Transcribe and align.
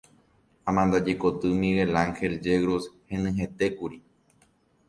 Amandajekoty 0.71 1.51
“Miguel 1.61 1.95
Angel 2.03 2.33
Yegros” 2.45 2.83
henyhẽtékuri. 3.09 3.97